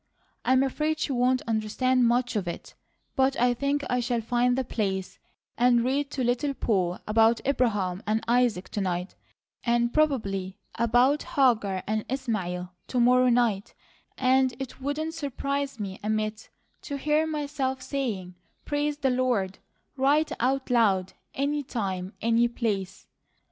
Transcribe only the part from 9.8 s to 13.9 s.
probably about Hagar and Ishmael to morrow night,